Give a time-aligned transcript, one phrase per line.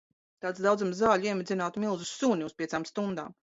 [0.45, 3.35] Tāds daudzums zaļu iemidzinātu milzu suni uz piecām stundām.